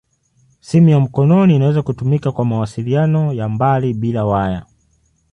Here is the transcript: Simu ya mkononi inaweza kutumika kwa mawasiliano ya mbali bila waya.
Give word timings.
Simu 0.59 0.89
ya 0.89 0.99
mkononi 0.99 1.55
inaweza 1.55 1.81
kutumika 1.83 2.31
kwa 2.31 2.45
mawasiliano 2.45 3.33
ya 3.33 3.49
mbali 3.49 3.93
bila 3.93 4.25
waya. 4.25 4.65